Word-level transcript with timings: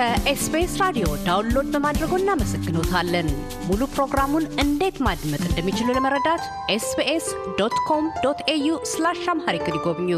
ከኤስቢኤስ 0.00 0.74
ራዲዮ 0.82 1.06
download 1.26 1.66
በማድረጎ 1.72 2.12
እናመሰግኖታለን። 2.18 3.26
ሙሉ 3.66 3.80
ፕሮግራሙን 3.94 4.44
እንዴት 4.62 4.96
ማድመጥ 5.06 5.40
እንደሚችሉ 5.48 5.88
ለመረዳት 5.96 6.44
ኤስቢኤስ 6.74 7.26
dot 7.58 7.76
com 7.88 8.04
dot 8.22 8.40
au 8.52 8.68
slash 8.92 9.20
Amharic 9.32 9.66
ይጎብኙ። 9.70 10.08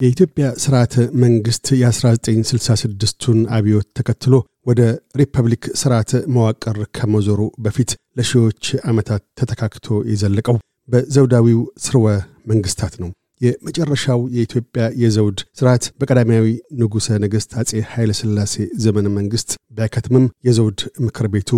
የኢትዮጵያ 0.00 0.46
ስርዓተ 0.64 0.94
መንግስት 1.24 1.66
የ1966ቱን 1.82 3.40
አብዮት 3.58 3.88
ተከትሎ 3.98 4.34
ወደ 4.66 4.80
ሪፐብሊክ 5.22 5.66
ስርዓተ 5.82 6.22
መዋቅር 6.36 6.78
ከመዞሩ 6.98 7.50
በፊት 7.58 7.92
ለሺዎች 8.16 8.64
ዓመታት 8.84 9.24
ተተካክቶ 9.40 10.00
የዘለቀው 10.12 10.58
በዘውዳዊው 10.88 11.62
ስርወ 11.78 12.06
መንግስታት 12.46 12.96
ነው። 13.02 13.10
የመጨረሻው 13.40 14.20
የኢትዮጵያ 14.34 14.84
የዘውድ 15.02 15.38
ስርዓት 15.58 15.84
በቀዳማዊ 16.00 16.46
ንጉሠ 16.80 17.18
ነገሥት 17.24 17.52
አጼ 17.60 17.82
ኃይለ 17.92 18.12
ሥላሴ 18.20 18.54
ዘመነ 18.84 19.08
መንግሥት 19.16 19.50
ቢያከትምም 19.76 20.26
የዘውድ 20.48 20.80
ምክር 21.06 21.28
ቤቱ 21.34 21.50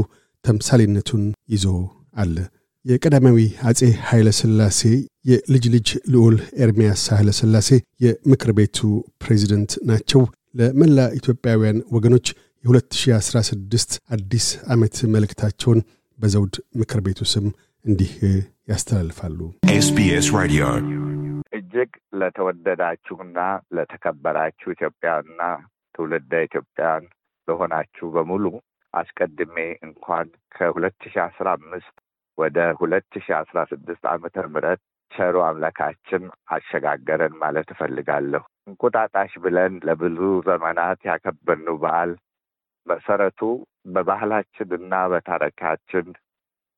ተምሳሌነቱን 0.45 1.25
ይዞ 1.55 1.67
አለ። 2.17 2.37
የቀዳማዊ 2.85 3.39
አጼ 3.69 3.81
ኃይለ 4.09 4.29
ሥላሴ 4.39 4.81
የልጅ 5.31 5.65
ልጅ 5.75 5.89
ልዑል 6.15 6.37
ኤርምያስ 6.65 7.03
ኃይለ 7.13 7.31
ሥላሴ 7.39 7.69
የምክር 8.05 8.53
ቤቱ 8.59 8.79
ፕሬዚደንት 9.23 9.75
ናቸው። 9.91 10.23
ለመላ 10.55 10.99
ኢትዮጵያውያን 11.19 11.79
ወገኖች 11.95 12.27
የ2016 12.65 13.97
አዲስ 14.17 14.47
ዓመት 14.69 14.97
መልእክታቸውን 15.15 15.81
በዘውድ 16.19 16.57
ምክር 16.81 17.01
ቤቱ 17.07 17.23
ስም 17.33 17.47
እንዲህ 17.85 18.13
ያስተላልፋሉ። 18.69 19.39
SBS 19.79 20.27
Radio. 20.33 20.69
ለተወደዳችሁና 22.23 23.39
ለተከበራችሁ 23.77 24.69
ኢትዮጵያና 24.75 25.41
ትውልደ 25.95 26.33
ኢትዮጵያን 26.47 27.05
ለሆናችሁ 27.49 28.07
በሙሉ 28.15 28.45
አስቀድሜ 28.95 29.57
እንኳን 29.87 30.27
ከሁለት 30.55 31.03
ሺ 31.07 31.19
አስራ 31.25 31.49
አምስት 31.59 31.95
ወደ 32.39 32.59
ሁለት 32.81 33.13
ሺ 33.19 33.35
አስራ 33.39 33.59
ስድስት 33.71 34.05
ዓመተ 34.13 34.45
ምህረት 34.49 34.81
ቸሩ 35.11 35.37
አምላካችን 35.47 36.23
አሸጋገረን 36.55 37.35
ማለት 37.43 37.69
እፈልጋለሁ። 37.75 38.43
እንቁጣጣሽ 38.69 39.33
ብለን 39.45 39.75
ለብዙ 39.89 40.19
ዘመናት 40.49 41.01
ያከበርነው 41.09 41.77
በዓል 41.83 42.13
መሰረቱ 42.87 43.41
በባህላችንና 43.95 44.95
በታሪካችን 45.13 46.07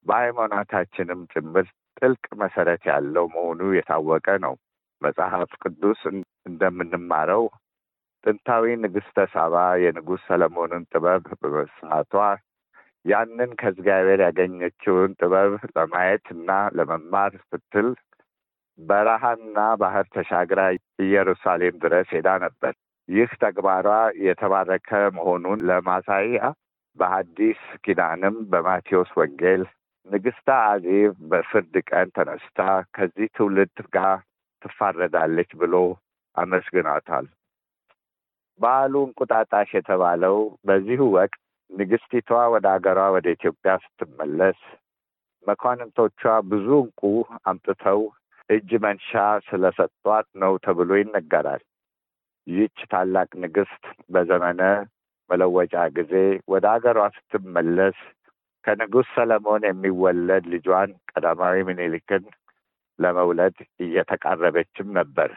በሃይማኖታችንም 0.07 1.21
ጭምር 1.33 1.67
ጥልቅ 1.99 2.25
መሰረት 2.43 2.83
ያለው 2.91 3.27
መሆኑ 3.35 3.61
የታወቀ 3.77 4.27
ነው። 4.45 4.55
መጽሐፍ 5.05 5.51
ቅዱስ 5.63 6.01
እንደምንማረው 6.49 7.45
ጥንታዊ 8.25 8.75
ንግሥተ 8.85 9.27
ሳባ 9.33 9.55
የንጉሥ 9.83 10.21
ሰለሞንን 10.29 10.85
ጥበብ 10.93 11.25
በመስማቷ 11.41 12.13
ያንን 13.05 13.51
ከእግዚአብሔር 13.61 14.21
ያገኘችውን 14.27 15.11
ጥበብ 15.21 15.53
ለማየት 15.77 16.27
እና 16.37 16.51
ለመማር 16.77 17.33
ስትል 17.45 17.89
በረሃና 18.79 19.59
ባህር 19.81 20.07
ተሻግራ 20.15 20.61
ኢየሩሳሌም 21.05 21.75
ድረስ 21.85 22.09
ሄዳ 22.17 22.29
ነበር። 22.45 22.73
ይህ 23.09 23.31
ተግባሯ 23.43 23.89
የተባረከ 24.25 24.89
መሆኑን 25.17 25.59
ለማሳያ 25.69 26.41
በሐዲስ 26.99 27.61
ኪዳንም 27.85 28.37
በማቴዎስ 28.51 29.11
ወንጌል 29.21 29.63
ንግሥተ 30.07 30.49
አዜብ 30.65 31.13
በፍርድ 31.31 31.75
ቀን 31.91 32.09
ተነስታ 32.17 32.61
ከዚህ 32.97 33.29
ትውልድ 33.37 33.79
ጋር 33.95 34.17
ትፋረዳለች 34.65 35.51
ብሎ 35.61 35.75
አመስግኗታል። 36.37 37.27
በዓሉ 38.61 38.95
እንቁጣጣሽ 39.07 39.71
የተባለው 39.77 40.37
በዚሁ 40.67 41.03
ወቅት 41.17 41.41
ንግሥቲቷ 41.71 42.31
ወደ 42.55 42.67
አገሯ 42.75 43.01
ወደ 43.15 43.27
ኢትዮጵያ 43.37 43.73
ስትመለስ 43.85 44.59
መኳንንቶቿ 45.47 46.21
ብዙ 46.51 46.69
እንቁ 46.85 47.03
አምጥተው 47.51 48.01
እጅ 48.49 48.71
መንሻ 48.85 49.11
ስለሰጧት 49.47 50.27
ነው 50.43 50.53
ተብሎ 50.65 50.91
ይነገራል። 51.01 51.63
ይህች 52.47 52.79
ታላቅ 52.93 53.31
ንግሥት 53.43 53.85
በዘመነ 54.15 54.63
መለወጫ 55.31 55.75
ጊዜ 55.97 56.13
ወደ 56.49 56.65
አገሯ 56.75 56.99
ስትመለስ 57.19 57.99
ከንጉሥ 58.65 59.07
ሰለሞን 59.15 59.63
የሚወለድ 59.69 60.45
ልጇን 60.53 60.91
ቀዳማዊ 61.11 61.57
ምኒልክን 61.69 62.25
ለመውለድ 62.99 63.57
እየተቃረበችም 63.85 64.89
ነበር። 64.99 65.31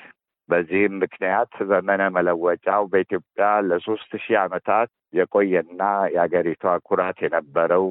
በዚህም 0.50 0.94
ምክንያት 1.04 1.54
ዘመነ 1.70 2.02
መለወጫው 2.18 2.84
በኢትዮጵያ 2.92 3.48
ለሶስት 3.70 4.12
ሺህ 4.24 4.38
ዓመታት 4.44 4.90
የቆየና 5.14 5.82
የአገሪቷ 6.14 6.74
ኩራት 6.88 7.18
የነበረው 7.26 7.86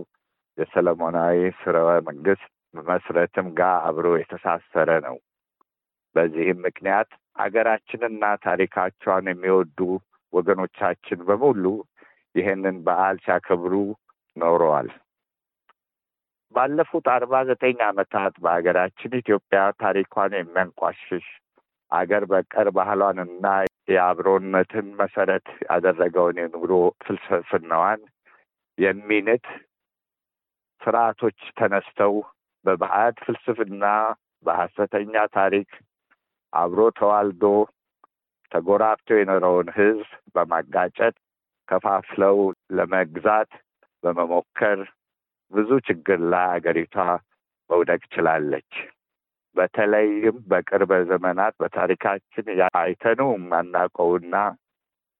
የሰለሞናዊ 0.59 1.38
ስርወ 1.60 1.88
መንግስት 2.09 2.47
መስረትም 2.84 3.47
ጋር 3.59 3.75
አብሮ 3.88 4.09
የተሳሰረ 4.19 4.91
ነው። 5.06 5.16
በዚህም 6.16 6.59
ምክንያት 6.66 7.10
አገራችንና 7.37 8.25
ታሪካቿን 8.47 9.27
የሚወዱ 9.31 9.78
ወገኖቻችን 10.33 11.19
በሙሉ 11.28 11.65
ይህንን 12.34 12.77
በዓል 12.87 13.16
ሲያከብሩ 13.25 13.75
ኖረዋል። 14.37 14.88
ባለፉት 16.55 17.07
አርባ 17.15 17.34
ዘጠኝ 17.49 17.79
ዓመታት 17.87 18.34
በሀገራችን 18.45 19.17
ኢትዮጵያ 19.21 19.61
ታሪኳን 19.83 20.33
የሚያንቋሽሽ 20.37 21.27
አገር 21.93 22.25
በቀር 22.31 22.69
ባህሏንና 22.77 23.47
የአብሮነትን 23.89 24.87
መሰረት 25.01 25.49
ያደረገውን 25.67 26.39
የኑሮ 26.43 26.73
ፍልስፍናዋን 27.05 28.01
የሚንት 28.79 29.47
ስርዓቶች 30.81 31.39
ተነስተው 31.59 32.15
በባዕድ 32.65 33.17
ፍልስፍና 33.27 33.84
በሐሰተኛ 34.47 35.15
ታሪክ 35.39 35.69
አብሮ 36.53 36.81
ተዋልዶ 36.99 37.45
ተጎራብቶ 38.53 39.09
የኖረውን 39.19 39.69
ሕዝብ 39.77 40.11
በማጋጨት 40.34 41.17
ከፋፍለው 41.69 42.37
ለመግዛት 42.77 43.51
በመሞከር 44.03 44.81
ብዙ 45.53 45.71
ችግር 45.89 46.21
ላይ 46.33 46.47
አገሪቷ 46.55 46.95
መውደቅ 47.71 48.03
ችላለች። 48.12 48.71
በተለይም 49.57 50.37
በቅርብ 50.51 50.91
ዘመናት 51.11 51.55
በታሪካችን 51.61 52.47
አይተነው 52.79 53.31
የማናውቀውና 53.34 54.34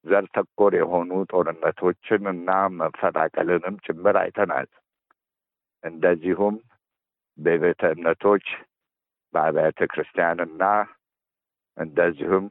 ዘር 0.05 0.25
ተኮር 0.35 0.73
የሆኑ 0.79 1.11
ጦርነቶችን 1.31 2.25
እና 2.33 2.51
መፈናቀልንም 2.79 3.77
ጭምር 3.87 4.17
አይተናል። 4.23 4.69
እንደዚሁም 5.85 6.57
በቤተ 7.39 7.83
እምነቶች 7.95 8.47
በአብያተ 9.35 9.79
ክርስቲያንና 9.93 10.63
እንደዚሁም 11.77 12.45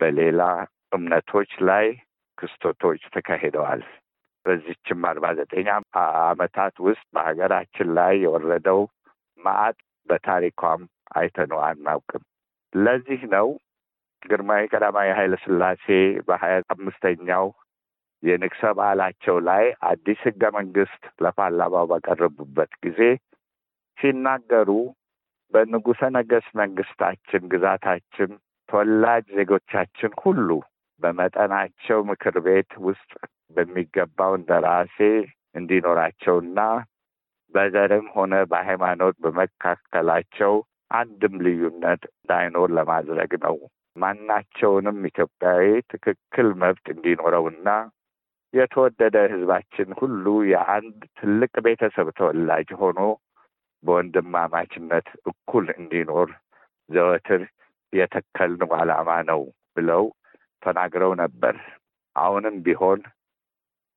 በሌላ 0.00 0.42
እምነቶች 0.92 1.50
ላይ 1.68 1.86
ክስተቶች 2.38 3.02
ተካሂደዋል። 3.14 3.82
በዚችም 4.48 5.06
አርባ 5.08 5.26
ዘጠኝ 5.38 5.66
ዓመታት 6.24 6.76
ውስጥ 6.86 7.06
በሀገራችን 7.14 7.88
ላይ 7.98 8.14
የወረደው 8.22 8.80
መዓት 9.40 9.78
በታሪኳም 10.08 10.82
አይተነው 11.16 11.60
አናውቅም። 11.66 12.22
ለዚህ 12.72 13.20
ነው 13.34 13.48
ግርማዊ 14.22 14.62
ቀዳማዊ 14.72 15.08
ኃይለ 15.18 15.34
ሥላሴ 15.44 15.86
በሀያ 16.28 16.54
አምስተኛው 16.74 17.46
የንግሰ 18.22 18.62
በዓላቸው 18.78 19.36
ላይ 19.48 19.64
አዲስ 19.90 20.20
ህገ 20.28 20.44
መንግስት 20.56 21.02
ለፓርላማው 21.24 21.84
ባቀረቡበት 21.90 22.72
ጊዜ 22.84 23.00
ሲናገሩ 23.98 24.70
በንጉሠ 25.54 26.00
ነገሥት 26.16 26.52
መንግስታችን 26.60 27.42
ግዛታችን 27.52 28.30
ተወላጅ 28.68 29.26
ዜጎቻችን 29.38 30.12
ሁሉ 30.22 30.48
በመጠናቸው 31.02 31.98
ምክር 32.10 32.36
ቤት 32.46 32.72
ውስጥ 32.86 33.10
በሚገባው 33.50 34.32
እንደራሴ 34.36 34.96
እንዲኖራቸውና 35.54 36.60
በዘርም 37.54 38.06
ሆነ 38.14 38.34
በሃይማኖት 38.50 39.16
በመካከላቸው 39.24 40.54
አንድም 40.94 41.34
ልዩነት 41.44 42.02
እንዳይኖር 42.12 42.68
ለማድረግ 42.78 43.32
ነው። 43.44 43.56
ማናቸውንም 43.96 44.98
ኢትዮጵያዊ 45.08 45.62
ትክክል 45.92 46.48
መብት 46.62 46.86
እንዲኖረውና 46.94 47.68
የተወደደ 48.54 49.16
ህዝባችን 49.32 49.88
ሁሉ 49.98 50.24
የአንድ 50.50 51.00
ትልቅ 51.18 51.52
ቤተሰብ 51.66 52.08
ተወላጅ 52.18 52.68
ሆኖ 52.80 53.00
በወንድማማችነት 53.84 55.08
እኩል 55.30 55.66
እንዲኖር 55.76 56.28
ዘወትር 56.88 57.42
የተከልነው 57.92 58.70
ዓላማ 58.78 59.10
ነው 59.30 59.42
ብለው 59.76 60.04
ተናግረው 60.62 61.12
ነበር። 61.22 61.56
አሁንም 62.16 62.56
ቢሆን 62.64 63.00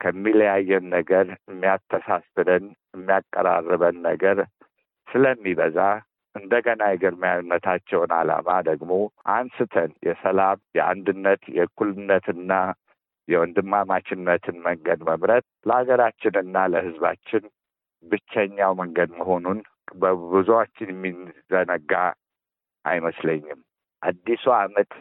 ከሚለያየን 0.02 0.86
ነገር 0.96 1.26
የሚያተሳስረን 1.46 2.66
የሚያቀራርበን 2.94 3.98
ነገር 4.08 4.38
ስለሚበዛ 5.08 5.78
እንደገና 6.36 6.82
የግርማዊነታቸውን 6.90 8.12
ዓላማ 8.18 8.50
ደግሞ 8.70 8.92
አንስተን 9.34 9.92
የሰላም፣ 10.08 10.60
የአንድነት፣ 10.78 11.42
የእኩልነትና 11.58 12.52
የወንድማማችነትን 13.28 14.58
መንገድ 14.68 15.00
መምረጥ 15.10 15.44
ለሀገራችንና 15.70 16.64
ለሕዝባችን 16.74 17.44
ብቸኛው 18.04 18.72
መንገድ 18.82 19.10
መሆኑን 19.20 19.60
በብዙዎችን 20.02 20.90
የሚዘነጋ 20.94 21.94
አይመስለኝም። 22.86 23.60
አዲሱ 24.02 24.44
ዓመት 24.60 24.92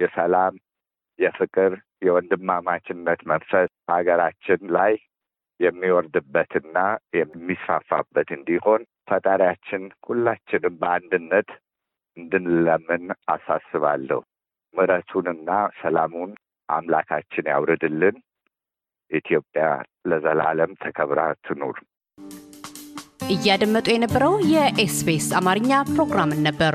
የሰላም፣ 0.00 0.54
የፍቅር፣ 1.18 1.72
የወንድማማችነት 2.04 3.20
መንፈስ 3.26 3.70
ሀገራችን 3.90 4.60
ላይ 4.76 4.94
የሚወርድበትና 5.60 6.78
የሚስፋፋበት 7.18 8.28
እንዲሆን 8.36 8.80
ፈጣሪያችን 9.10 9.82
ሁላችንም 10.06 10.74
በአንድነት 10.80 11.50
እንድንለምን 12.16 13.04
አሳስባለሁ። 13.28 14.20
ምሕረቱንና 14.74 15.50
ሰላሙን 15.82 16.30
አምላካችን 16.68 17.50
ያውርድልን። 17.52 18.16
ኢትዮጵያ 19.10 19.64
ለዘላለም 20.06 20.72
ተከብራ 20.84 21.20
ትኑር። 21.46 21.76
እያደመጡ 23.28 23.86
የነበረው 23.92 24.34
የኤስቢኤስ 24.52 25.28
አማርኛ 25.38 25.82
ፕሮግራምን 25.92 26.42
ነበር። 26.48 26.74